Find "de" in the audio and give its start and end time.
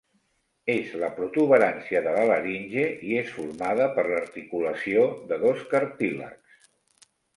2.07-2.15, 5.33-5.39